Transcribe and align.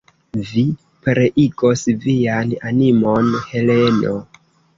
Vi 0.51 0.61
pereigos 1.07 1.83
vian 2.07 2.55
animon, 2.71 3.31
Heleno! 3.53 4.17